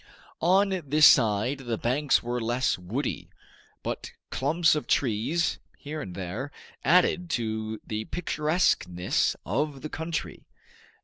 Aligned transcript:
On 0.41 0.81
this 0.87 1.05
side 1.05 1.59
the 1.59 1.77
banks 1.77 2.23
were 2.23 2.41
less 2.41 2.75
woody, 2.75 3.29
but 3.83 4.13
clumps 4.31 4.73
of 4.73 4.87
trees, 4.87 5.59
here 5.77 6.01
and 6.01 6.15
there, 6.15 6.51
added 6.83 7.29
to 7.37 7.79
the 7.85 8.05
picturesqueness 8.05 9.35
of 9.45 9.83
the 9.83 9.89
country. 9.89 10.47